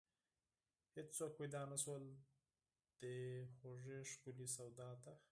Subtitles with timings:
[0.95, 2.03] هیڅوک پیدا نشول،
[2.99, 3.15] دې
[3.57, 5.13] خوږې ښکلې سودا ته